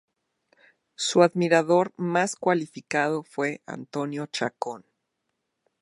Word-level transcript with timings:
Su 0.95 1.21
admirador 1.21 1.93
más 1.95 2.35
cualificado 2.35 3.21
fue 3.21 3.61
Antonio 3.67 4.25
Chacón. 4.25 4.83